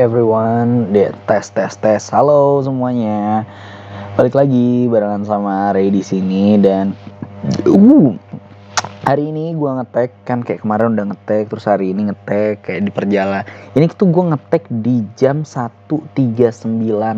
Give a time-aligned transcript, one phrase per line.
[0.00, 2.08] everyone, dia tes tes tes.
[2.08, 3.44] Halo semuanya.
[4.16, 6.96] Balik lagi barengan sama Ray di sini dan
[7.68, 8.16] uh
[9.04, 12.92] hari ini gua ngetek kan kayak kemarin udah ngetek terus hari ini ngetek kayak di
[12.96, 13.44] perjalanan.
[13.76, 16.64] Ini tuh gua ngetek di jam 1.39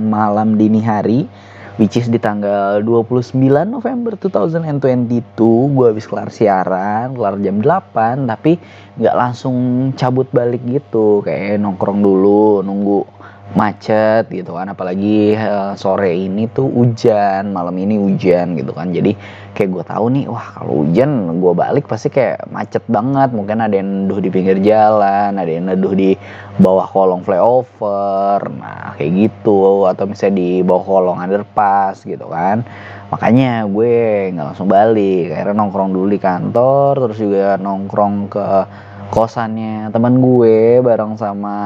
[0.02, 1.30] malam dini hari
[1.80, 3.32] which is di tanggal 29
[3.64, 8.60] November 2022 gue habis kelar siaran kelar jam 8 tapi
[9.00, 9.56] nggak langsung
[9.96, 11.24] cabut balik gitu.
[11.24, 13.08] Kayak nongkrong dulu nunggu
[13.56, 14.72] macet gitu kan.
[14.72, 18.92] Apalagi uh, sore ini tuh hujan malam ini hujan gitu kan.
[18.92, 19.16] Jadi
[19.52, 23.30] kayak gue tahu nih wah kalau hujan gue balik pasti kayak macet banget.
[23.36, 26.16] Mungkin ada yang neduh di pinggir jalan ada yang neduh di
[26.56, 28.40] bawah kolong flyover.
[28.48, 29.84] Nah kayak gitu.
[29.86, 32.64] Atau misalnya di bawah kolong underpass gitu kan.
[33.12, 33.92] Makanya gue
[34.32, 35.36] nggak langsung balik.
[35.36, 38.46] Akhirnya nongkrong dulu di kantor terus juga nongkrong ke
[39.12, 41.56] kosannya teman gue bareng sama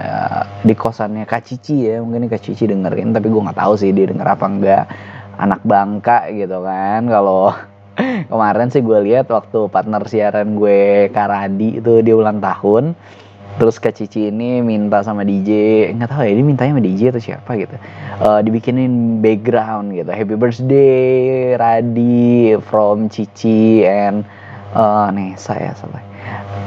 [0.00, 2.00] ya, di kosannya Kak Cici ya.
[2.00, 4.84] Mungkin Kak Cici dengerin tapi gue nggak tahu sih dia denger apa enggak
[5.38, 7.06] anak bangka gitu kan.
[7.06, 7.54] Kalau
[8.30, 12.94] kemarin sih gue lihat waktu partner siaran gue Karadi itu dia ulang tahun
[13.58, 15.50] terus Kak Cici ini minta sama DJ
[15.98, 17.74] nggak tahu ya dia mintanya sama DJ atau siapa gitu
[18.22, 20.10] uh, dibikinin background gitu.
[20.14, 24.22] Happy birthday Radi from Cici and
[24.78, 26.02] uh, Nesa ya salah.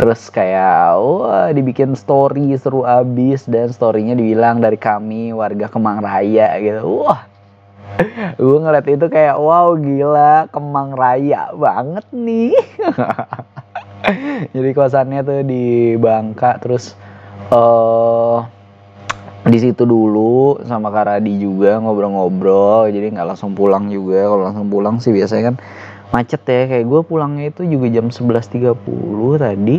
[0.03, 6.59] Terus kayak wah dibikin story seru abis dan storynya dibilang dari kami warga Kemang Raya
[6.59, 7.07] gitu.
[7.07, 7.30] Wah
[8.41, 12.55] gue ngeliat itu kayak wow gila Kemang Raya banget nih.
[14.55, 16.97] Jadi kosannya tuh di Bangka terus
[17.53, 18.41] uh,
[19.45, 24.25] di situ dulu sama Karadi juga ngobrol-ngobrol jadi nggak langsung pulang juga.
[24.25, 25.55] Kalau langsung pulang sih biasanya kan
[26.13, 26.69] macet ya.
[26.69, 28.73] Kayak gue pulangnya itu juga jam 11.30
[29.37, 29.77] tadi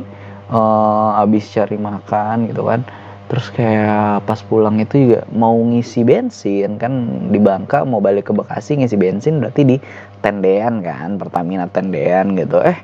[0.52, 2.84] uh, abis cari makan gitu kan
[3.32, 6.92] terus kayak pas pulang itu juga mau ngisi bensin kan
[7.32, 9.76] di Bangka mau balik ke Bekasi ngisi bensin berarti di
[10.20, 12.60] tendean kan Pertamina tendean gitu.
[12.60, 12.76] Eh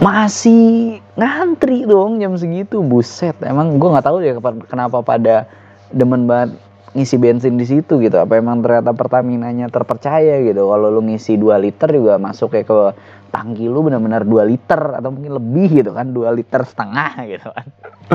[0.00, 3.36] masih ngantri dong jam segitu buset.
[3.44, 4.40] Emang gue nggak tahu deh
[4.72, 5.44] kenapa pada
[5.92, 6.56] demen banget
[6.96, 8.16] ngisi bensin di situ gitu.
[8.16, 10.64] Apa emang ternyata Pertamina-nya terpercaya gitu?
[10.64, 12.80] Kalau lu ngisi 2 liter juga masuk kayak ke
[13.28, 17.66] tangki lu benar-benar 2 liter atau mungkin lebih gitu kan 2 liter setengah gitu kan.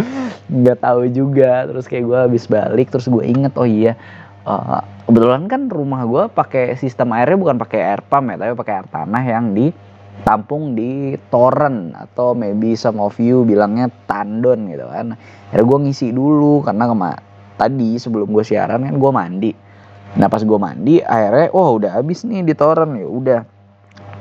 [0.64, 3.98] Nggak tahu juga terus kayak gue habis balik terus gue inget oh iya
[4.48, 8.74] uh, kebetulan kan rumah gue pakai sistem airnya bukan pakai air pump ya tapi pakai
[8.84, 15.16] air tanah yang ditampung di toren atau maybe some of you bilangnya tandon gitu kan.
[15.52, 17.12] Akhirnya gue ngisi dulu karena kema
[17.56, 19.52] tadi sebelum gue siaran kan gue mandi.
[20.14, 23.40] Nah pas gue mandi akhirnya wah oh, udah habis nih di toren ya udah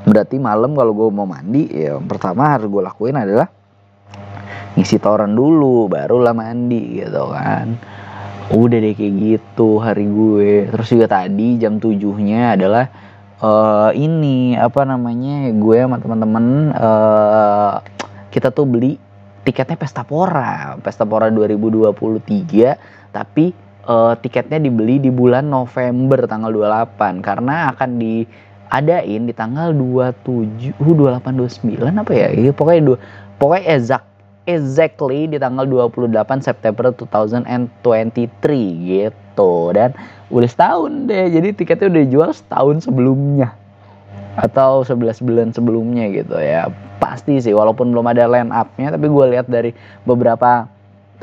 [0.03, 3.47] berarti malam kalau gue mau mandi ya pertama harus gue lakuin adalah
[4.75, 7.77] ngisi toren dulu barulah mandi gitu kan.
[8.51, 10.67] Udah deh kayak gitu hari gue.
[10.67, 12.85] Terus juga tadi jam tujuhnya adalah
[13.43, 17.73] uh, ini apa namanya gue sama teman-teman uh,
[18.31, 18.95] kita tuh beli
[19.43, 23.51] tiketnya Pesta Pora Pesta Pora 2023 tapi
[23.85, 27.89] uh, tiketnya dibeli di bulan November tanggal 28 karena akan
[28.81, 32.27] diadain di tanggal 27 uh, 28 29 apa ya?
[32.33, 32.97] Iya pokoknya dua
[33.37, 34.07] pokoknya exact
[34.49, 36.09] exactly di tanggal 28
[36.41, 37.83] September 2023
[38.89, 39.93] gitu dan
[40.33, 43.55] udah setahun deh jadi tiketnya udah dijual setahun sebelumnya
[44.33, 46.67] atau 11 bulan sebelumnya gitu ya
[46.97, 49.71] pasti sih walaupun belum ada line up-nya tapi gue lihat dari
[50.03, 50.67] beberapa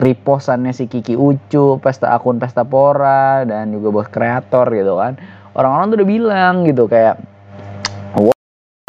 [0.00, 5.20] repostannya si Kiki Ucu, pesta akun Pesta Pora dan juga bos kreator gitu kan.
[5.52, 7.20] Orang-orang tuh udah bilang gitu kayak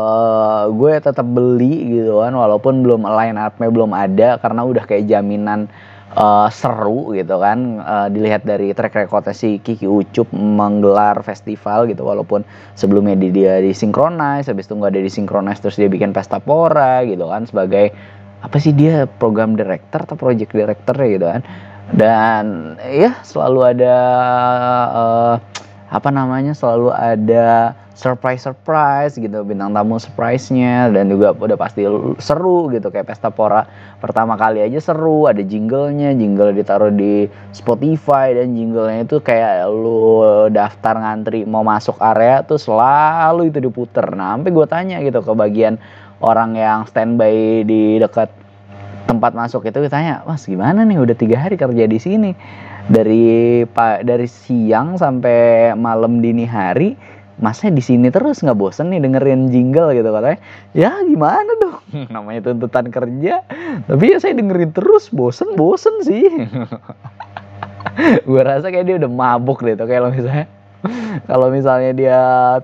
[0.02, 5.06] uh, gue tetap beli gitu kan walaupun belum line up-nya belum ada karena udah kayak
[5.06, 5.70] jaminan
[6.18, 7.80] uh, seru gitu kan.
[7.86, 12.42] Uh, dilihat dari track recordnya si Kiki Ucup menggelar festival gitu walaupun
[12.74, 17.30] sebelumnya dia, dia disinkronize habis itu nggak ada disinkronize terus dia bikin pesta pora gitu
[17.30, 17.94] kan sebagai
[18.42, 21.42] apa sih dia program director atau project director ya gitu kan.
[21.92, 22.46] Dan
[22.88, 23.96] ya selalu ada
[24.96, 25.36] uh,
[25.92, 31.84] apa namanya selalu ada surprise surprise gitu bintang tamu surprise-nya dan juga udah pasti
[32.24, 33.68] seru gitu kayak pesta pora
[34.00, 40.24] pertama kali aja seru ada jinglenya jingle ditaruh di Spotify dan jinglenya itu kayak lu
[40.50, 44.08] daftar ngantri mau masuk area tuh selalu itu diputer.
[44.16, 45.76] Nah sampai gue tanya gitu ke bagian
[46.24, 48.32] orang yang standby di dekat
[49.10, 50.98] tempat masuk itu ditanya mas gimana nih?
[51.02, 52.32] Udah tiga hari kerja di sini.
[52.92, 56.98] Dari pak dari siang sampai malam dini hari
[57.42, 60.40] masnya di sini terus nggak bosen nih dengerin jingle gitu katanya.
[60.78, 61.82] Ya gimana dong?
[62.16, 63.42] Namanya tuntutan kerja.
[63.90, 66.24] Tapi ya saya dengerin terus bosen bosen sih.
[68.30, 70.48] Gue rasa kayak dia udah mabuk deh tuh kayak misalnya.
[71.30, 72.20] Kalau misalnya dia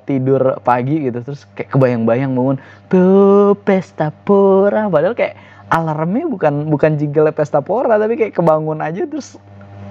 [0.10, 2.58] tidur pagi gitu terus kayak kebayang-bayang bangun
[2.90, 4.90] tuh pesta pora.
[4.90, 5.38] Padahal kayak
[5.68, 9.36] alarmnya bukan bukan jingle pesta pora tapi kayak kebangun aja terus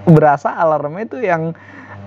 [0.09, 1.53] berasa alarmnya itu yang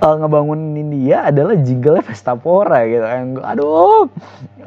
[0.04, 4.08] uh, ngebangunin dia adalah jingle pesta pora gitu yang aduh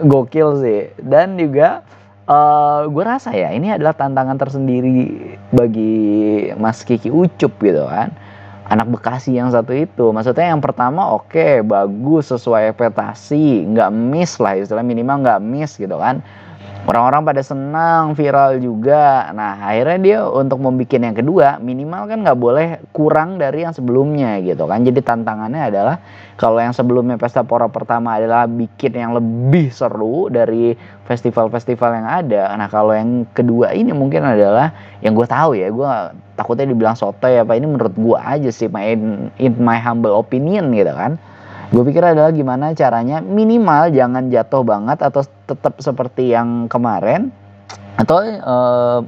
[0.05, 1.85] gokil sih dan juga
[2.29, 8.13] uh, gue rasa ya ini adalah tantangan tersendiri bagi Mas Kiki Ucup gitu kan
[8.73, 10.09] anak Bekasi yang satu itu.
[10.15, 15.77] Maksudnya yang pertama oke okay, bagus sesuai ekspektasi, nggak miss lah istilah minimal nggak miss
[15.77, 16.25] gitu kan.
[16.83, 19.31] Orang-orang pada senang, viral juga.
[19.31, 24.43] Nah akhirnya dia untuk membuat yang kedua minimal kan nggak boleh kurang dari yang sebelumnya
[24.43, 24.83] gitu kan.
[24.83, 26.03] Jadi tantangannya adalah
[26.35, 30.75] kalau yang sebelumnya Pesta Pora pertama adalah bikin yang lebih seru dari
[31.07, 32.51] festival-festival yang ada.
[32.59, 34.75] Nah kalau yang kedua ini mungkin adalah
[35.07, 35.91] yang gue tahu ya, gue
[36.35, 40.19] takutnya dibilang soto ya pak ini menurut gue aja sih my in, in my humble
[40.19, 41.15] opinion gitu kan
[41.73, 47.33] gue pikir adalah gimana caranya minimal jangan jatuh banget atau tetap seperti yang kemarin
[47.97, 49.01] atau uh,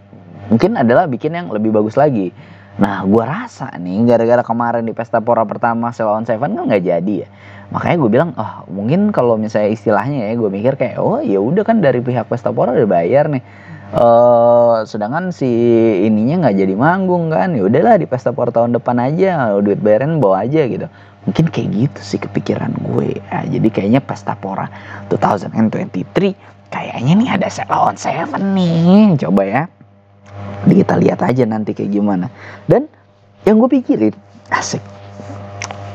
[0.49, 2.33] mungkin adalah bikin yang lebih bagus lagi.
[2.81, 7.15] Nah gue rasa nih gara-gara kemarin di pesta pora pertama Selawan Seven kan nggak jadi
[7.25, 7.29] ya.
[7.69, 11.63] Makanya gue bilang oh mungkin kalau misalnya istilahnya ya gue mikir kayak oh ya udah
[11.69, 13.45] kan dari pihak pesta pora udah bayar nih.
[13.95, 15.47] Uh, sedangkan si
[16.03, 20.19] ininya nggak jadi manggung kan ya udahlah di pesta pora tahun depan aja duit bayaran
[20.19, 20.91] bawa aja gitu
[21.25, 23.19] mungkin kayak gitu sih kepikiran gue.
[23.19, 24.69] Ya, jadi kayaknya pesta pora
[25.09, 29.17] 2023 kayaknya nih ada lawan seven nih.
[29.21, 29.63] Coba ya.
[30.65, 32.27] Kita lihat aja nanti kayak gimana.
[32.69, 32.89] Dan
[33.45, 34.15] yang gue pikirin
[34.53, 34.81] asik.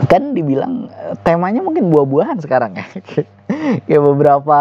[0.07, 2.87] Kan dibilang eh, temanya mungkin buah-buahan sekarang ya.
[3.89, 4.59] Kayak beberapa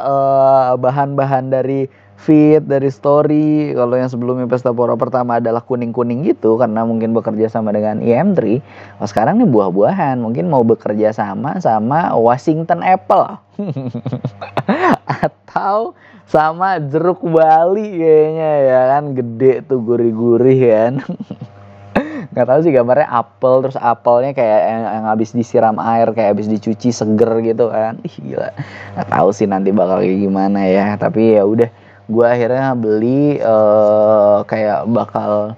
[0.00, 1.86] uh, bahan-bahan dari
[2.20, 3.72] feed dari story.
[3.72, 8.60] Kalau yang sebelumnya pesta pora pertama adalah kuning-kuning gitu karena mungkin bekerja sama dengan IM3
[9.00, 10.20] oh sekarang nih buah-buahan.
[10.20, 13.40] Mungkin mau bekerja sama sama Washington Apple.
[15.24, 15.96] Atau
[16.28, 19.04] sama jeruk Bali kayaknya ya kan?
[19.16, 20.94] Gede tuh gurih-gurih kan?
[22.30, 26.46] Nggak tahu sih gambarnya apel terus apelnya kayak yang, yang habis disiram air kayak habis
[26.46, 27.98] dicuci seger gitu kan?
[28.06, 28.54] Ih gila.
[28.94, 31.66] Nggak tahu sih nanti bakal kayak gimana ya tapi ya udah
[32.10, 35.54] gue akhirnya beli uh, kayak bakal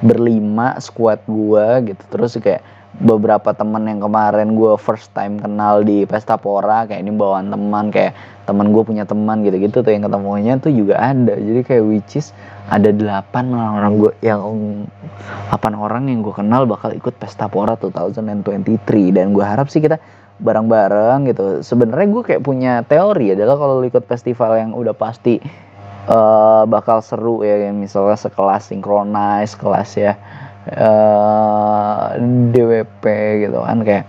[0.00, 2.02] berlima squad gue gitu.
[2.14, 2.62] Terus kayak
[2.96, 7.92] beberapa temen yang kemarin gue first time kenal di pesta pora kayak ini bawaan teman
[7.92, 8.16] kayak
[8.48, 11.34] teman gue punya teman gitu-gitu tuh yang ketemunya tuh juga ada.
[11.36, 12.32] Jadi kayak which is
[12.72, 14.40] ada delapan orang-orang gue yang
[15.50, 20.00] delapan orang yang gue kenal bakal ikut pesta pora 2023 dan gue harap sih kita
[20.40, 21.60] bareng-bareng gitu.
[21.60, 25.40] Sebenarnya gue kayak punya teori adalah kalau ikut festival yang udah pasti
[26.10, 30.12] uh, bakal seru ya misalnya sekelas synchronize kelas ya
[30.74, 32.22] uh, eh,
[32.54, 33.04] DWP
[33.46, 34.04] gitu kan kayak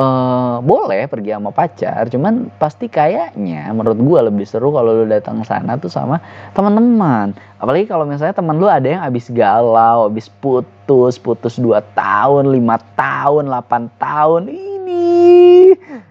[0.00, 5.40] uh, boleh pergi sama pacar cuman pasti kayaknya menurut gue lebih seru kalau lu datang
[5.44, 6.20] sana tuh sama
[6.52, 7.32] teman-teman.
[7.60, 12.80] Apalagi kalau misalnya teman lu ada yang abis galau abis putus putus 2 tahun lima
[12.96, 14.48] tahun 8 tahun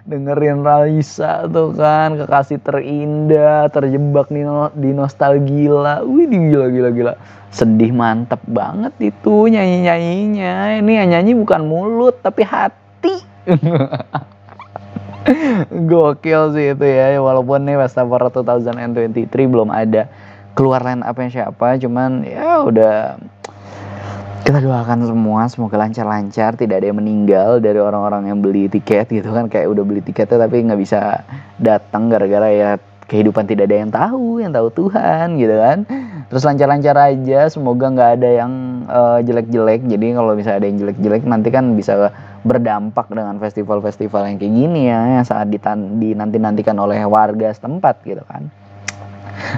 [0.09, 6.01] dengerin Raisa tuh kan kekasih terindah terjebak di, no, di nostalgia.
[6.01, 7.13] Wih gila gila gila.
[7.53, 13.15] Sedih mantep banget itu nyanyi nyanyinya ini yang nyanyi bukan mulut tapi hati.
[15.89, 17.21] Gokil sih itu ya.
[17.21, 20.09] Walaupun nih West 2023 belum ada.
[20.57, 23.15] Keluar line up siapa cuman ya udah
[24.49, 29.29] kita doakan semua semoga lancar-lancar tidak ada yang meninggal dari orang-orang yang beli tiket gitu
[29.29, 29.45] kan.
[29.45, 31.21] Kayak udah beli tiketnya tapi nggak bisa
[31.61, 35.85] datang gara-gara ya kehidupan tidak ada yang tahu yang tahu Tuhan gitu kan.
[36.33, 38.51] Terus lancar-lancar aja semoga nggak ada yang
[38.89, 39.85] uh, jelek-jelek.
[39.85, 42.09] Jadi kalau misalnya ada yang jelek-jelek nanti kan bisa
[42.41, 48.49] berdampak dengan festival-festival yang kayak gini ya yang saat dinanti-nantikan oleh warga setempat gitu kan.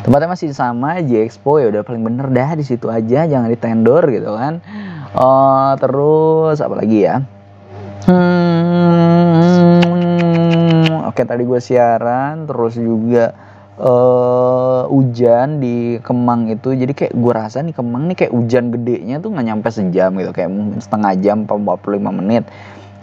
[0.02, 4.06] Tempatnya masih sama J Expo ya udah paling bener dah di situ aja jangan ditendor
[4.14, 4.62] gitu kan
[5.16, 7.24] oh terus apa lagi ya?
[8.02, 9.78] Hmm,
[11.06, 13.30] oke tadi gue siaran terus juga
[13.78, 16.74] uh, hujan di Kemang itu.
[16.74, 20.32] Jadi kayak gue rasa nih Kemang nih kayak hujan gedenya tuh nggak nyampe sejam gitu
[20.34, 20.50] kayak
[20.82, 22.44] setengah jam 45 menit.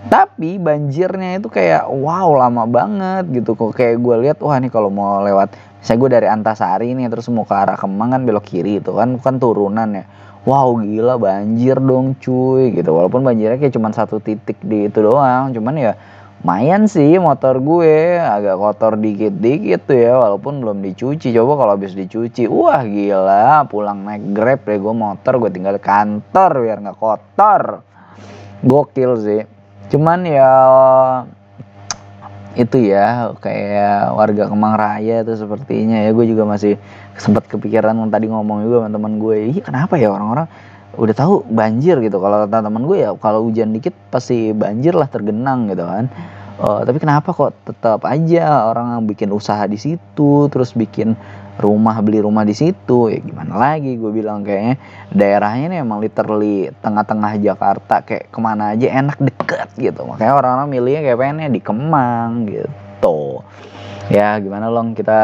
[0.08, 3.54] Tapi banjirnya itu kayak wow lama banget gitu.
[3.54, 7.30] Kok kayak gue lihat wah nih kalau mau lewat saya gue dari Antasari nih terus
[7.30, 10.04] mau ke arah Kemang kan belok kiri itu kan kan turunan ya
[10.46, 12.90] wow gila banjir dong cuy gitu.
[12.94, 15.92] Walaupun banjirnya kayak cuma satu titik di itu doang cuman ya
[16.38, 21.34] lumayan sih motor gue agak kotor dikit-dikit tuh ya walaupun belum dicuci.
[21.34, 26.62] Coba kalau habis dicuci wah gila pulang naik grab deh gue motor gue tinggal kantor
[26.62, 27.82] biar nggak kotor.
[28.62, 29.42] Gokil sih.
[29.90, 30.52] Cuman ya
[32.58, 36.10] itu ya kayak warga Kemang Raya itu sepertinya ya.
[36.10, 36.74] Gue juga masih
[37.14, 40.50] sempat kepikiran tadi ngomong juga sama teman gue iya kenapa ya orang-orang
[40.98, 42.18] udah tahu banjir gitu?
[42.18, 46.10] Kalau kata teman gue ya kalau hujan dikit pasti banjir lah tergenang gitu kan.
[46.58, 51.14] Uh, tapi kenapa kok tetap aja orang bikin usaha di situ terus bikin
[51.58, 53.10] rumah beli rumah di situ.
[53.10, 53.98] Ya gimana lagi?
[53.98, 54.78] Gue bilang kayaknya
[55.10, 58.02] daerahnya ini emang literally tengah-tengah Jakarta.
[58.06, 60.06] Kayak ke mana aja enak deket gitu.
[60.06, 63.42] Makanya orang-orang milihnya kayak pengennya di Kemang gitu.
[64.08, 64.96] Ya gimana long?
[64.96, 65.20] Kita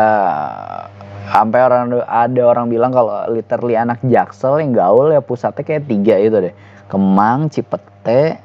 [1.24, 6.20] sampai orang ada orang bilang kalau literally anak Jaksel yang gaul ya pusatnya kayak tiga
[6.20, 6.54] itu deh.
[6.90, 8.38] Kemang Cipete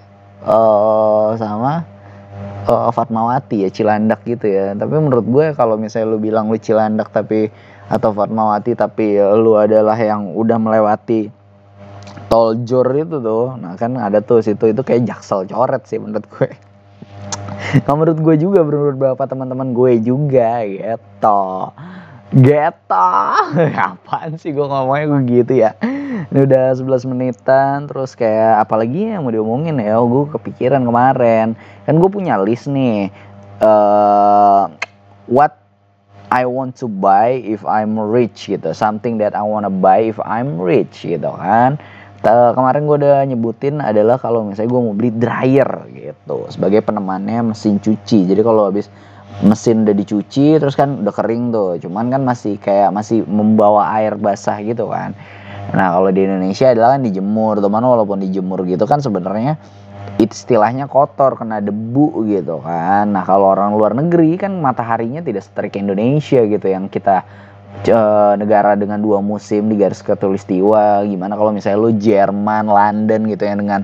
[0.47, 1.83] uh, sama
[2.69, 4.71] uh, Fatmawati ya Cilandak gitu ya.
[4.77, 7.51] Tapi menurut gue kalau misalnya lu bilang lu Cilandak tapi
[7.89, 11.33] atau Fatmawati tapi lu adalah yang udah melewati
[12.29, 13.57] tol Jor itu tuh.
[13.57, 16.49] Nah kan ada tuh situ itu kayak jaksel coret sih menurut gue.
[17.69, 21.41] Nah, menurut gue juga menurut beberapa teman-teman gue juga gitu.
[22.29, 23.37] Geta
[23.93, 25.77] apaan sih gue ngomongnya gue gitu ya.
[26.33, 31.53] Ini udah 11 menitan terus kayak apalagi yang mau diomongin ya oh, gue kepikiran kemarin.
[31.85, 33.13] Kan gue punya list nih
[33.61, 34.65] uh,
[35.29, 35.68] what
[36.29, 38.69] I want to buy if I'm rich gitu.
[38.77, 41.81] Something that I wanna buy if I'm rich gitu kan.
[42.21, 46.45] Kemarin gue udah nyebutin adalah kalau misalnya gue mau beli dryer gitu.
[46.51, 48.29] Sebagai penemannya mesin cuci.
[48.29, 48.91] Jadi kalau habis
[49.39, 51.79] mesin udah dicuci terus kan udah kering tuh.
[51.79, 55.15] Cuman kan masih kayak masih membawa air basah gitu kan.
[55.69, 59.55] Nah kalau di Indonesia adalah kan dijemur teman walaupun dijemur gitu kan sebenarnya
[60.19, 63.15] istilahnya kotor kena debu gitu kan.
[63.15, 67.23] Nah kalau orang luar negeri kan mataharinya tidak seterik Indonesia gitu yang kita
[67.87, 73.47] uh, negara dengan dua musim di garis katulistiwa gimana kalau misalnya lu Jerman London gitu
[73.47, 73.81] yang dengan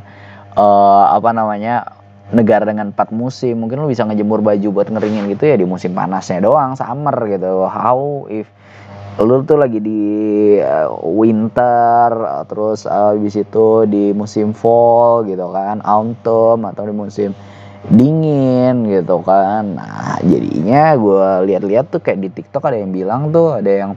[0.59, 1.87] uh, apa namanya
[2.35, 5.95] negara dengan empat musim mungkin lu bisa ngejemur baju buat ngeringin gitu ya di musim
[5.95, 7.63] panasnya doang summer gitu.
[7.63, 8.51] How if
[9.23, 10.03] lu tuh lagi di
[10.59, 12.11] uh, winter
[12.51, 17.31] terus uh, habis itu di musim fall gitu kan autumn atau di musim
[17.87, 19.77] dingin gitu kan.
[19.77, 23.91] Nah jadinya gue lihat-lihat tuh kayak di TikTok ada yang bilang tuh ada yang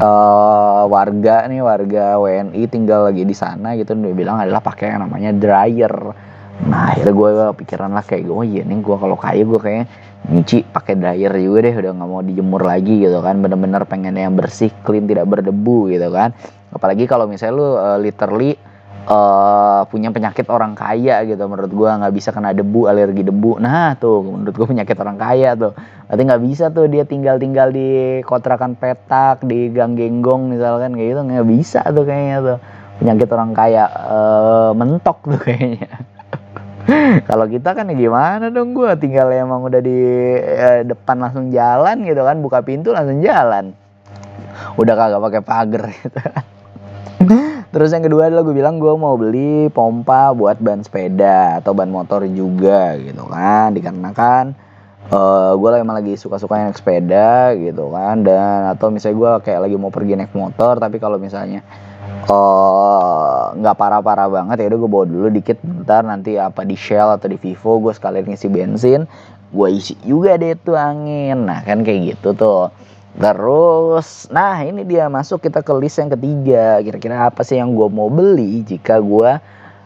[0.00, 3.92] uh, warga nih warga WNI tinggal lagi di sana gitu.
[3.94, 5.94] Dia bilang adalah pakai yang namanya dryer
[6.62, 7.30] nah akhirnya gue
[7.64, 9.84] pikiran lah kayak oh iya nih gue kalau kaya gue kayak
[10.30, 13.42] nyuci pakai dryer juga deh udah nggak mau dijemur lagi gitu kan.
[13.42, 16.30] Bener-bener pengen yang bersih clean tidak berdebu gitu kan.
[16.70, 18.54] Apalagi kalau misalnya lu uh, literally
[19.10, 23.58] uh, punya penyakit orang kaya gitu menurut gue nggak bisa kena debu alergi debu.
[23.58, 25.74] Nah tuh menurut gue penyakit orang kaya tuh.
[26.06, 31.20] Berarti nggak bisa tuh dia tinggal-tinggal di kontrakan petak di gang genggong misalkan kayak gitu.
[31.26, 32.58] Nggak bisa tuh kayaknya tuh.
[33.02, 35.90] Penyakit orang kaya uh, mentok tuh kayaknya
[37.28, 39.98] kalau kita kan ya gimana dong gue tinggal emang udah di
[40.42, 43.74] eh, depan langsung jalan gitu kan buka pintu langsung jalan.
[44.76, 46.20] Udah kagak pakai pagar gitu.
[47.72, 51.88] Terus yang kedua adalah gue bilang gue mau beli pompa buat ban sepeda atau ban
[51.88, 53.72] motor juga gitu kan.
[53.72, 54.44] Dikarenakan
[55.08, 58.20] uh, gue emang lagi suka-suka naik sepeda gitu kan.
[58.26, 61.91] Dan atau misalnya gue kayak lagi mau pergi naik motor tapi kalau misalnya Eh,
[63.58, 64.62] nggak uh, parah-parah banget.
[64.62, 67.92] Ya udah gue bawa dulu dikit bentar nanti apa di Shell atau di Vivo gue
[67.94, 69.04] sekalian ngisi bensin
[69.52, 71.44] gue isi juga deh tuh angin.
[71.44, 72.72] Nah kan kayak gitu tuh.
[73.12, 76.80] Terus nah ini dia masuk kita ke list yang ketiga.
[76.80, 79.30] Kira-kira apa sih yang gue mau beli jika gue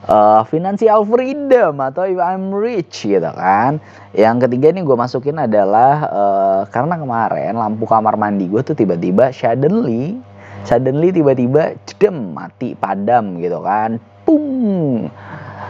[0.07, 3.83] uh, financial freedom atau if I'm rich gitu kan.
[4.14, 9.35] Yang ketiga ini gue masukin adalah uh, karena kemarin lampu kamar mandi gue tuh tiba-tiba
[9.35, 10.23] suddenly
[10.66, 14.02] suddenly tiba-tiba cedem mati padam gitu kan.
[14.26, 15.06] Pung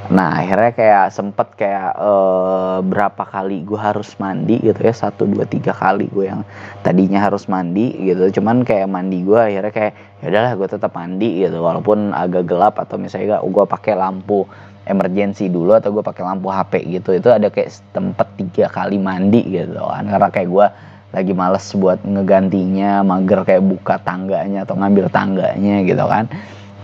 [0.06, 5.50] nah akhirnya kayak sempet kayak uh, berapa kali gue harus mandi gitu ya satu dua
[5.50, 6.46] tiga kali gue yang
[6.86, 8.40] tadinya harus mandi gitu.
[8.40, 11.58] Cuman kayak mandi gue akhirnya kayak ya udahlah gue tetap mandi gitu.
[11.58, 14.46] Walaupun agak gelap atau misalnya gue pakai lampu
[14.86, 19.42] emergency dulu atau gue pakai lampu HP gitu itu ada kayak tempat tiga kali mandi
[19.42, 20.06] gitu kan.
[20.06, 20.66] Karena kayak gue
[21.14, 26.26] lagi males buat ngegantinya mager kayak buka tangganya atau ngambil tangganya gitu kan.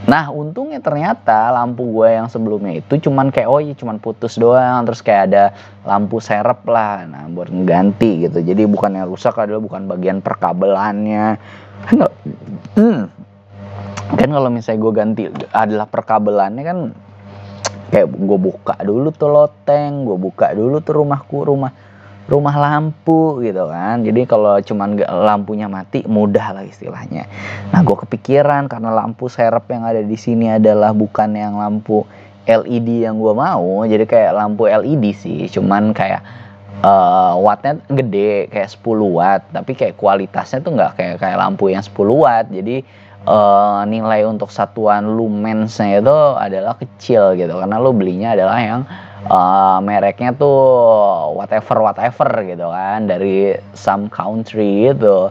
[0.02, 4.82] Nah untungnya ternyata lampu gue yang sebelumnya itu cuman kayak oh iya cuman putus doang.
[4.86, 5.44] Terus kayak ada
[5.86, 7.06] lampu serep lah.
[7.06, 8.42] Nah buat ngeganti gitu.
[8.42, 11.38] Jadi bukan yang rusak adalah bukan bagian perkabelannya.
[11.86, 11.98] Kan
[12.78, 13.00] hmm,
[14.18, 15.22] kan kalau misalnya gue ganti
[15.54, 16.78] adalah perkabelannya kan
[17.92, 21.72] kayak gue buka dulu tuh loteng gue buka dulu tuh rumahku rumah
[22.30, 24.06] rumah lampu gitu kan.
[24.06, 27.26] Jadi kalau cuman lampunya mati mudah lah istilahnya.
[27.74, 32.06] Nah gue kepikiran karena lampu serep yang ada di sini adalah bukan yang lampu
[32.46, 33.82] LED yang gue mau.
[33.86, 36.22] Jadi kayak lampu LED sih cuman kayak
[36.86, 38.86] uh, wattnya gede kayak 10
[39.18, 39.42] watt.
[39.50, 42.46] Tapi kayak kualitasnya tuh nggak kayak kayak lampu yang 10 watt.
[42.54, 42.86] Jadi
[43.26, 47.54] uh, nilai untuk satuan lumensnya itu adalah kecil gitu.
[47.58, 48.80] Karena lo belinya adalah yang
[49.28, 50.58] uh, mereknya tuh
[51.36, 55.30] whatever whatever gitu kan dari some country gitu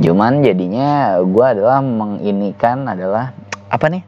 [0.00, 3.32] cuman jadinya gue adalah menginikan adalah
[3.70, 4.02] apa nih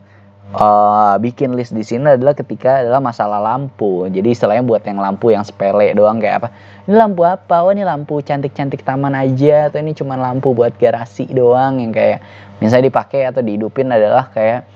[0.57, 4.07] uh, bikin list di sini adalah ketika adalah masalah lampu.
[4.09, 6.49] Jadi istilahnya buat yang lampu yang sepele doang kayak apa?
[6.89, 7.65] Ini lampu apa?
[7.65, 12.21] Oh ini lampu cantik-cantik taman aja atau ini cuma lampu buat garasi doang yang kayak
[12.61, 14.69] misalnya dipakai atau dihidupin adalah kayak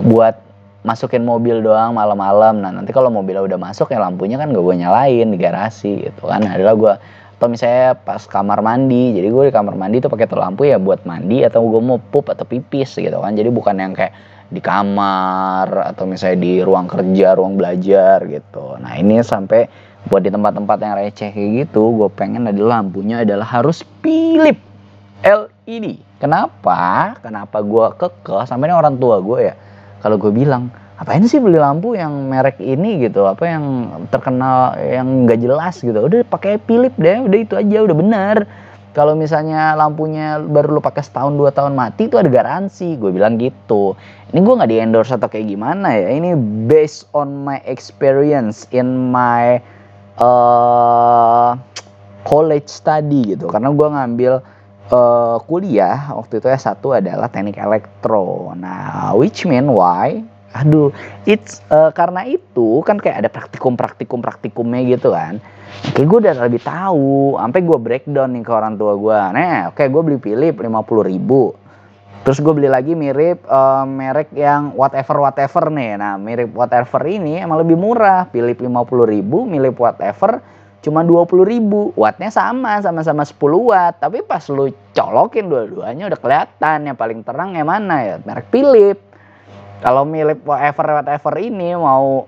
[0.00, 0.49] buat
[0.82, 2.60] masukin mobil doang malam-malam.
[2.64, 6.28] Nah nanti kalau mobilnya udah masuk ya lampunya kan gak gue nyalain di garasi gitu
[6.28, 6.40] kan.
[6.44, 6.94] Nah, adalah gue
[7.40, 11.08] atau misalnya pas kamar mandi jadi gue di kamar mandi tuh pakai lampu ya buat
[11.08, 14.12] mandi atau gue mau pup atau pipis gitu kan jadi bukan yang kayak
[14.50, 18.76] di kamar atau misalnya di ruang kerja, ruang belajar gitu.
[18.82, 19.70] Nah ini sampai
[20.10, 24.58] buat di tempat-tempat yang receh kayak gitu, gue pengen adalah lampunya adalah harus Philip
[25.22, 26.02] LED.
[26.18, 27.14] Kenapa?
[27.22, 29.54] Kenapa gue kekeh sampai ini orang tua gue ya.
[30.00, 33.64] Kalau gue bilang, apa ini sih beli lampu yang merek ini gitu, apa yang
[34.12, 35.96] terkenal yang nggak jelas gitu.
[35.96, 38.36] Udah pakai Philip deh, udah itu aja, udah bener.
[38.90, 42.98] Kalau misalnya lampunya baru lu pakai setahun dua tahun mati itu ada garansi.
[42.98, 43.94] Gue bilang gitu.
[44.34, 46.10] Ini gue nggak di endorse atau kayak gimana ya?
[46.10, 46.34] Ini
[46.66, 49.62] based on my experience in my
[50.18, 51.54] uh,
[52.26, 53.46] college study gitu.
[53.46, 54.32] Karena gue ngambil
[54.90, 58.52] uh, kuliah waktu itu S1 adalah teknik elektro.
[58.58, 60.20] Nah which mean why?
[60.50, 60.90] Aduh
[61.30, 65.38] it's uh, karena itu kan kayak ada praktikum praktikum praktikumnya gitu kan.
[65.94, 69.80] Kayak gue udah lebih tahu sampai gue breakdown nih ke orang tua gue nah oke
[69.86, 71.54] gue beli Philip lima puluh ribu.
[72.20, 75.96] Terus gue beli lagi mirip uh, merek yang whatever whatever nih.
[75.96, 78.28] Nah mirip whatever ini emang lebih murah.
[78.28, 80.42] Philip lima puluh ribu mirip whatever
[80.80, 81.92] cuma dua puluh ribu.
[81.94, 83.36] Wattnya sama sama-sama 10
[83.68, 84.00] watt.
[84.00, 88.16] Tapi pas lu colokin dua-duanya udah kelihatan yang paling terang yang mana ya?
[88.24, 88.98] Merek Philip.
[89.80, 92.24] Kalau milik whatever whatever ini mau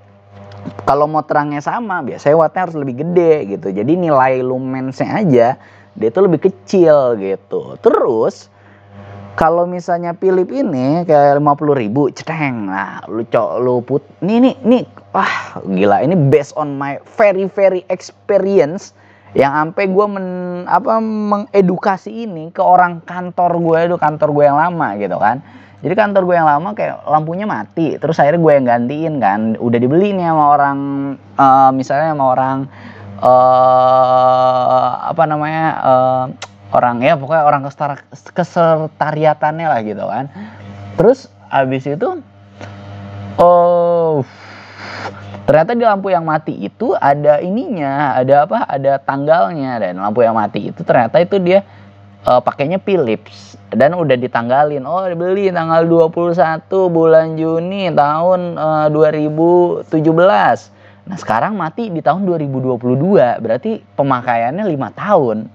[0.85, 3.69] kalau mau terangnya sama biasanya wattnya harus lebih gede gitu.
[3.73, 5.49] Jadi nilai lumensnya aja
[5.93, 7.77] dia itu lebih kecil gitu.
[7.81, 8.52] Terus
[9.33, 14.57] kalau misalnya Philip ini kayak 50 ribu ceteng nah lu cok lu put nih nih
[14.61, 14.85] nih.
[15.13, 16.05] Wah gila.
[16.05, 18.93] Ini based on my very very experience
[19.33, 20.29] yang sampai gue men
[20.69, 25.41] apa mengedukasi ini ke orang kantor gue itu kantor gue yang lama gitu kan.
[25.83, 29.41] Jadi kantor gue yang lama kayak lampunya mati terus akhirnya gue yang gantiin kan.
[29.57, 30.79] Udah dibeli nih sama orang
[31.41, 32.59] uh, misalnya sama orang
[33.25, 36.25] uh, apa namanya uh,
[36.73, 37.63] orang ya pokoknya orang
[38.33, 40.27] kesertariatannya lah gitu kan
[40.97, 42.21] terus abis itu
[43.37, 44.25] oh
[45.45, 50.37] ternyata di lampu yang mati itu ada ininya ada apa ada tanggalnya dan lampu yang
[50.37, 51.61] mati itu ternyata itu dia
[52.27, 54.85] uh, pakainya Philips dan udah ditanggalin.
[54.85, 59.89] Oh, dibeli tanggal 21 bulan Juni tahun uh, eh, 2017.
[61.03, 63.43] Nah, sekarang mati di tahun 2022.
[63.43, 65.51] Berarti pemakaiannya lima tahun.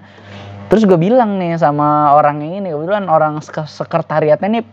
[0.67, 4.65] Terus gue bilang nih sama orang ini, kebetulan orang sekretariatnya nih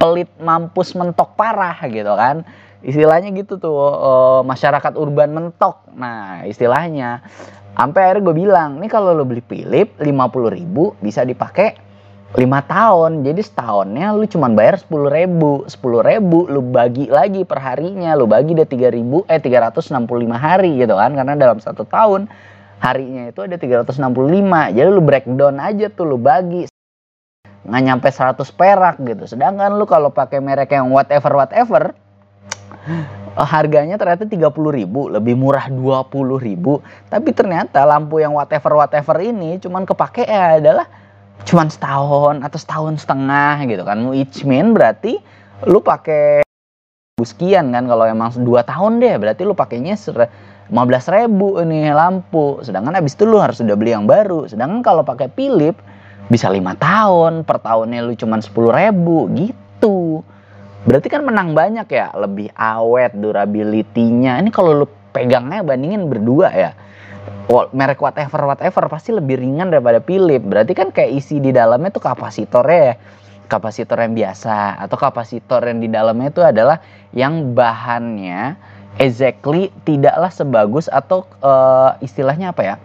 [0.00, 2.44] pelit mampus mentok parah gitu kan.
[2.80, 5.84] Istilahnya gitu tuh, uh, masyarakat urban mentok.
[5.96, 7.24] Nah, istilahnya
[7.76, 11.76] Sampai akhirnya gue bilang, nih kalau lo beli Philip 50 ribu bisa dipakai
[12.32, 13.20] 5 tahun.
[13.20, 15.68] Jadi setahunnya lu cuma bayar 10 ribu.
[15.68, 18.16] 10 ribu lu bagi lagi per harinya.
[18.16, 19.92] Lu bagi deh 3 ribu, eh 365
[20.40, 21.12] hari gitu kan.
[21.12, 22.32] Karena dalam satu tahun
[22.80, 24.76] harinya itu ada 365.
[24.76, 26.68] Jadi lu breakdown aja tuh lu bagi.
[27.66, 29.24] Nggak nyampe 100 perak gitu.
[29.26, 31.82] Sedangkan lu kalau pakai merek yang whatever whatever
[33.34, 35.10] uh, harganya ternyata 30 ribu.
[35.10, 36.06] Lebih murah 20
[36.38, 36.84] ribu.
[37.10, 40.86] Tapi ternyata lampu yang whatever whatever ini cuman kepake ya adalah
[41.46, 43.98] cuman setahun atau setahun setengah gitu kan.
[44.14, 45.18] Which mean berarti
[45.66, 46.46] lu pakai
[47.18, 47.90] sekian kan.
[47.90, 49.98] Kalau emang dua tahun deh berarti lu pakainya
[50.72, 55.02] 15 ribu ini lampu sedangkan habis itu lu harus sudah beli yang baru sedangkan kalau
[55.06, 55.78] pakai Philip
[56.26, 60.26] bisa lima tahun per tahunnya lu cuman 10 ribu gitu
[60.86, 64.38] Berarti kan menang banyak ya, lebih awet, durability-nya.
[64.38, 66.70] Ini kalau lu pegangnya bandingin berdua ya.
[67.50, 70.38] Merek whatever whatever pasti lebih ringan daripada Philip.
[70.46, 72.94] Berarti kan kayak isi di dalamnya tuh kapasitornya ya.
[73.50, 76.78] Kapasitor yang biasa atau kapasitor yang di dalamnya itu adalah
[77.14, 78.58] yang bahannya
[78.96, 82.76] exactly tidaklah sebagus atau uh, istilahnya apa ya?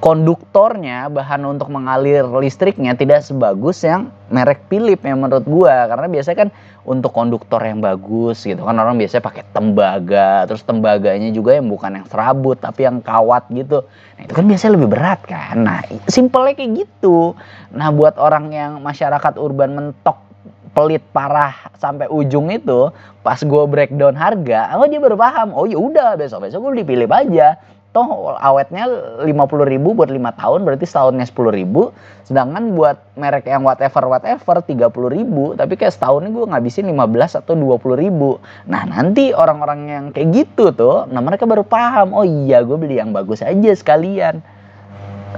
[0.00, 5.84] konduktornya bahan untuk mengalir listriknya tidak sebagus yang merek Philips yang menurut gua.
[5.92, 6.50] Karena biasanya kan
[6.88, 12.00] untuk konduktor yang bagus gitu kan orang biasanya pakai tembaga terus tembaganya juga yang bukan
[12.00, 13.84] yang serabut tapi yang kawat gitu.
[14.16, 15.56] Nah itu kan biasanya lebih berat kan.
[15.60, 17.36] Nah simpelnya kayak gitu.
[17.76, 20.29] Nah buat orang yang masyarakat urban mentok
[20.70, 25.76] pelit parah sampai ujung itu pas gue breakdown harga oh dia baru paham oh ya
[25.76, 27.58] udah besok besok gue dipilih aja.
[27.90, 29.26] Toh awetnya 50
[29.66, 31.90] ribu buat lima tahun berarti setahunnya 10 ribu.
[32.22, 34.78] Sedangkan buat merek yang whatever whatever 30
[35.10, 35.58] ribu.
[35.58, 38.38] Tapi kayak setahunnya gue ngabisin 15 atau 20 ribu.
[38.70, 43.02] Nah nanti orang-orang yang kayak gitu tuh nah mereka baru paham oh iya gue beli
[43.02, 44.38] yang bagus aja sekalian.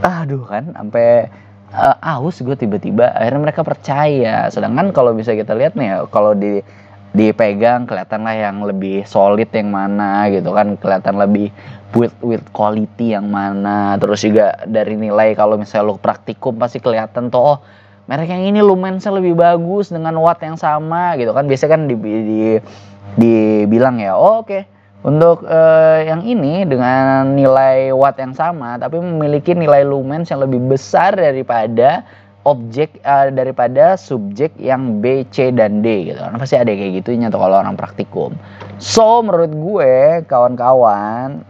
[0.05, 1.33] Aduh kan sampai
[1.73, 4.49] uh, aus gue tiba-tiba akhirnya mereka percaya.
[4.53, 6.61] Sedangkan kalau bisa kita lihat nih kalau di
[7.13, 10.77] dipegang kelihatan lah yang lebih solid yang mana gitu kan.
[10.79, 11.53] Kelihatan lebih
[11.93, 13.97] build with quality yang mana.
[14.01, 17.59] Terus juga dari nilai kalau misalnya lo praktikum pasti kelihatan tuh oh
[18.09, 21.45] merek yang ini lumensnya lebih bagus dengan watt yang sama gitu kan.
[21.49, 22.43] Biasanya kan di, di
[23.13, 24.63] dibilang ya oh, oke okay.
[25.03, 30.63] Untuk uh, yang ini dengan nilai watt yang sama tapi memiliki nilai lumens yang lebih
[30.63, 32.07] besar daripada
[32.43, 37.31] objek uh, daripada subjek yang B, C dan D gitu kan pasti ada kayak gitunya
[37.31, 38.35] tuh kalau orang praktikum.
[38.83, 39.95] So menurut gue
[40.27, 41.43] kawan-kawan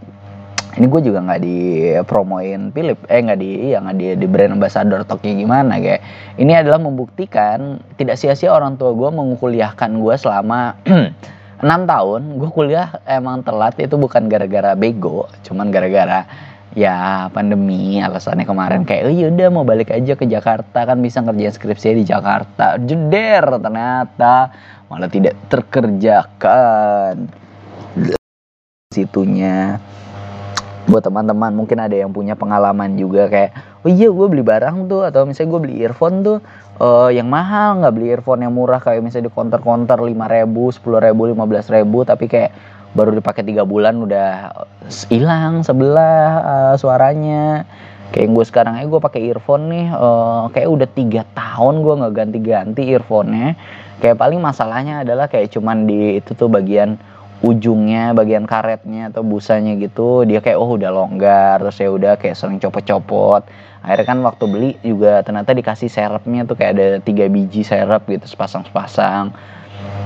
[0.73, 5.05] ini gue juga nggak dipromoin Philip eh nggak di ya nggak di, di brand ambassador
[5.05, 6.01] toknya gimana kayak
[6.41, 10.77] ini adalah membuktikan tidak sia-sia orang tua gue mengukuliahkan gue selama
[11.63, 16.27] enam tahun gue kuliah emang telat itu bukan gara-gara bego cuman gara-gara
[16.73, 18.83] ya pandemi alasannya kemarin.
[18.89, 22.81] Kayak oh yaudah mau balik aja ke Jakarta kan bisa ngerjain skripsi di Jakarta.
[22.81, 24.53] Jeder ternyata
[24.89, 27.29] malah tidak terkerjakan.
[28.93, 29.81] Situnya
[30.91, 31.55] buat teman-teman.
[31.55, 33.51] Mungkin ada yang punya pengalaman juga kayak
[33.83, 36.39] oh iya gue beli barang tuh atau misalnya gue beli earphone tuh
[36.79, 41.03] uh, yang mahal nggak beli earphone yang murah kayak misalnya di counter-counter lima ribu sepuluh
[41.03, 42.55] ribu lima belas ribu tapi kayak
[42.93, 44.53] baru dipakai tiga bulan udah
[45.09, 47.65] hilang sebelah uh, suaranya.
[48.13, 52.13] Kayak gue sekarang aja gue pakai earphone nih uh, kayak udah tiga tahun gue nggak
[52.13, 53.57] ganti-ganti earphone-nya.
[54.05, 57.01] Kayak paling masalahnya adalah kayak cuman di itu tuh bagian
[57.43, 61.59] ujungnya bagian karetnya atau busanya gitu dia kayak oh udah longgar.
[61.59, 63.43] Terus ya udah kayak sering copot-copot.
[63.83, 68.31] Akhirnya kan waktu beli juga ternyata dikasih serepnya tuh kayak ada tiga biji serep gitu
[68.31, 69.35] sepasang-sepasang.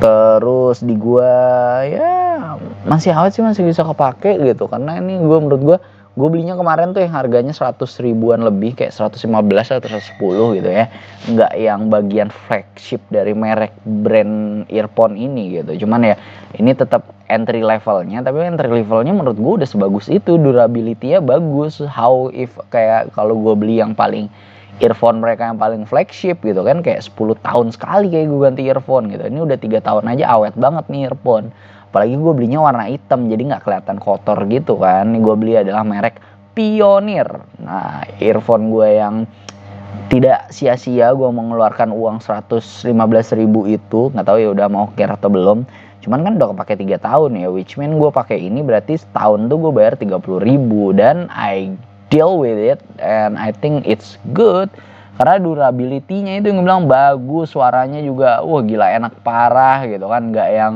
[0.01, 2.57] Terus di gua ya
[2.89, 4.65] masih awet sih masih bisa kepake gitu.
[4.65, 5.79] Karena ini gua menurut gua
[6.17, 9.21] gue belinya kemarin tuh yang harganya 100 ribuan lebih kayak 115
[9.69, 10.89] atau 110 gitu ya.
[11.29, 15.85] Nggak yang bagian flagship dari merek brand earphone ini gitu.
[15.85, 16.17] Cuman ya
[16.57, 20.39] ini tetap entry levelnya tapi entry levelnya menurut gue udah sebagus itu.
[20.39, 21.83] Durability-nya bagus.
[21.83, 24.31] How if kayak kalau gue beli yang paling
[24.85, 29.09] earphone mereka yang paling flagship gitu kan kayak 10 tahun sekali kayak gue ganti earphone
[29.09, 29.25] gitu.
[29.25, 31.49] Ini udah tiga tahun aja awet banget nih earphone.
[31.89, 35.17] Apalagi gue belinya warna hitam jadi nggak kelihatan kotor gitu kan.
[35.17, 36.21] Ini gue beli adalah merek
[36.53, 37.29] Pioneer.
[37.61, 39.25] Nah earphone gue yang
[40.13, 42.93] tidak sia-sia gue mengeluarkan uang 115
[43.41, 45.65] ribu itu nggak tahu ya udah mau kira atau belum
[46.07, 49.59] cuman kan udah kepake tiga tahun ya which mean gue pakai ini berarti setahun tuh
[49.59, 51.75] gue bayar 30 ribu dan I
[52.15, 54.71] deal with it and I think it's good.
[55.17, 60.49] Karena durability-nya itu yang bilang bagus suaranya juga wah gila enak parah gitu kan nggak
[60.53, 60.73] yang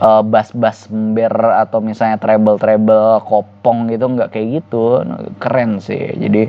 [0.00, 5.04] uh, bass-bass ember atau misalnya treble-treble kopong gitu nggak kayak gitu.
[5.38, 6.16] Keren sih.
[6.16, 6.48] Jadi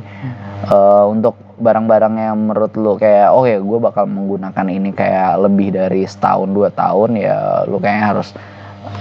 [0.72, 5.70] uh, untuk barang-barang yang menurut lu kayak oh ya gue bakal menggunakan ini kayak lebih
[5.70, 8.34] dari setahun dua tahun ya lu kayaknya harus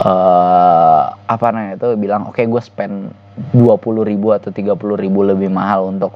[0.05, 3.09] uh, apa namanya itu bilang oke okay, gue spend
[3.57, 6.13] 20 ribu atau 30 ribu lebih mahal untuk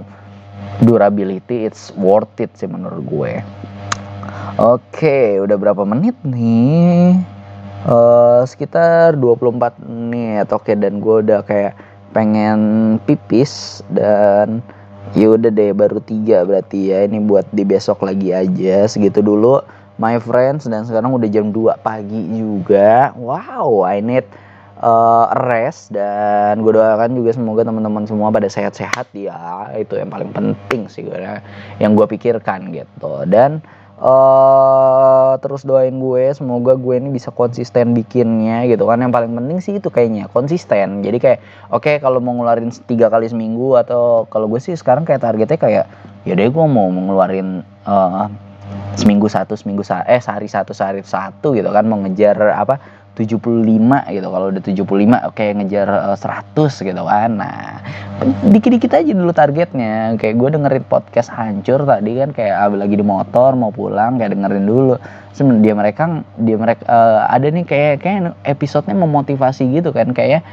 [0.86, 3.34] durability it's worth it sih menurut gue.
[4.56, 7.35] Oke okay, udah berapa menit nih
[7.86, 10.50] uh, sekitar 24 menit.
[10.52, 11.74] Oke okay, dan gue udah kayak
[12.12, 12.60] pengen
[13.04, 14.64] pipis dan
[15.14, 17.06] ya udah deh baru tiga berarti ya.
[17.06, 18.90] Ini buat di besok lagi aja.
[18.90, 19.62] Segitu dulu
[20.02, 20.66] my friends.
[20.66, 23.14] Dan sekarang udah jam 2 pagi juga.
[23.16, 24.26] Wow I need
[24.82, 25.94] uh, rest.
[25.94, 29.70] Dan gue doakan juga semoga teman-teman semua pada sehat-sehat ya.
[29.78, 31.18] Itu yang paling penting sih gue
[31.78, 33.24] yang gue pikirkan gitu.
[33.30, 33.62] Dan
[34.00, 39.00] uh, terus doain gue semoga gue ini bisa konsisten bikinnya gitu kan.
[39.00, 41.04] Yang paling penting sih itu kayaknya konsisten.
[41.04, 41.40] Jadi kayak
[41.72, 45.60] oke okay, kalau mau ngeluarin tiga kali seminggu atau kalau gue sih sekarang kayak targetnya
[45.60, 45.86] kayak
[46.26, 48.28] ya deh gue mau ngeluarin uh,
[48.98, 51.86] seminggu satu seminggu sa eh sehari satu sehari satu gitu kan.
[51.88, 54.28] Mau ngejar apa 75 gitu.
[54.28, 56.54] Kalau udah 75 oke okay, ngejar uh, 100
[56.92, 57.30] gitu kan.
[57.40, 57.80] Nah
[58.52, 60.20] dikit-dikit aja dulu targetnya.
[60.20, 64.36] Kayak gue dengerin podcast hancur tadi kan kayak ah, lagi di motor mau pulang kayak
[64.36, 65.00] dengerin dulu.
[65.32, 66.04] Sebenarnya dia mereka
[66.40, 70.12] dia mereka uh, ada nih kayak kayak episodenya memotivasi gitu kan.
[70.12, 70.44] Kayak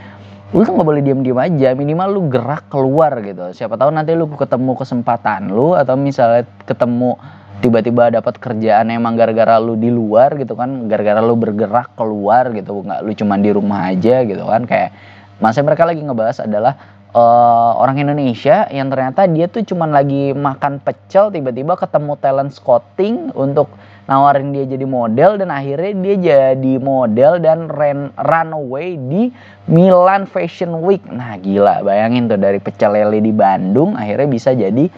[0.54, 1.74] lu tuh nggak boleh diam-diam aja.
[1.74, 3.50] Minimal lu gerak keluar gitu.
[3.50, 7.18] Siapa tahu nanti lu ketemu kesempatan lu atau misalnya ketemu
[7.62, 12.82] tiba-tiba dapat kerjaan emang gara-gara lu di luar gitu kan gara-gara lu bergerak keluar gitu
[12.82, 14.90] nggak lu cuma di rumah aja gitu kan kayak
[15.38, 16.74] masa mereka lagi ngebahas adalah
[17.14, 23.30] uh, orang Indonesia yang ternyata dia tuh cuman lagi makan pecel tiba-tiba ketemu talent scouting
[23.38, 23.70] untuk
[24.10, 29.30] nawarin dia jadi model dan akhirnya dia jadi model dan ran, runway di
[29.70, 31.06] Milan Fashion Week.
[31.06, 34.90] Nah gila bayangin tuh dari pecel lele di Bandung akhirnya bisa jadi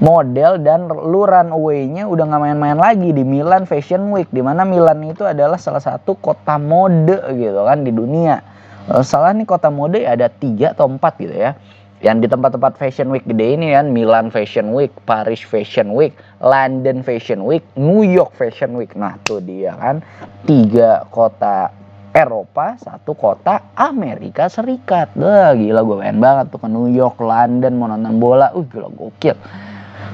[0.00, 5.04] model dan lu runway-nya udah nggak main-main lagi di Milan Fashion Week di mana Milan
[5.04, 8.40] itu adalah salah satu kota mode gitu kan di dunia.
[9.04, 11.52] Salah nih kota mode ada tiga atau empat gitu ya.
[12.02, 16.10] Yang di tempat-tempat Fashion Week gede ini kan Milan Fashion Week, Paris Fashion Week,
[16.42, 18.90] London Fashion Week, New York Fashion Week.
[18.98, 20.02] Nah tuh dia kan
[20.42, 21.70] tiga kota
[22.10, 25.14] Eropa, satu kota Amerika Serikat.
[25.14, 28.50] Wah gila gue pengen banget tuh ke New York, London mau nonton bola.
[28.50, 29.38] Uh gila gokil.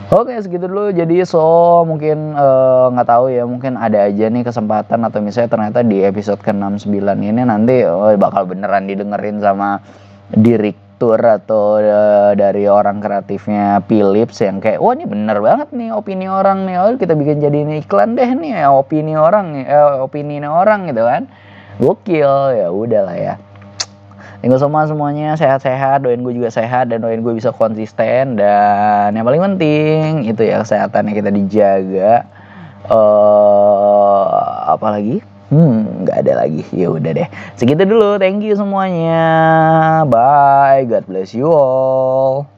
[0.09, 0.89] Oke segitu dulu.
[0.89, 5.53] Jadi so mungkin eh, nggak uh, tahu ya mungkin ada aja nih kesempatan atau misalnya
[5.53, 9.85] ternyata di episode ke-69 ini nanti oh, bakal beneran didengerin sama
[10.33, 16.25] direktur atau uh, dari orang kreatifnya Philips yang kayak wah ini bener banget nih opini
[16.25, 16.77] orang nih.
[16.81, 21.05] Oh kita bikin jadi ini iklan deh nih ya, opini orang eh, opini orang gitu
[21.05, 21.29] kan.
[21.85, 22.33] Gokil.
[22.57, 23.37] Ya udahlah ya
[24.39, 29.27] You semua semuanya sehat-sehat, doain gue juga sehat dan doain gue bisa konsisten dan yang
[29.27, 32.23] paling penting itu ya kesehatan yang kita dijaga.
[32.87, 34.31] Uh,
[34.71, 35.19] apa lagi?
[35.51, 36.63] Hmm, nggak ada lagi.
[36.71, 37.29] Ya udah deh.
[37.59, 38.21] Segitu dulu.
[38.21, 39.25] Thank you semuanya.
[40.07, 40.87] Bye.
[40.87, 42.58] God bless you all.